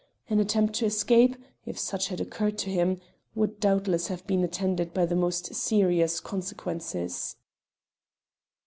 [0.31, 2.99] An attempt to escape if such had occurred to him
[3.35, 7.35] would doubtless have been attended by the most serious consequences.